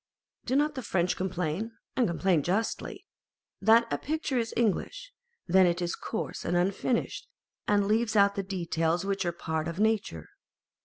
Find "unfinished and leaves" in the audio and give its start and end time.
6.57-8.15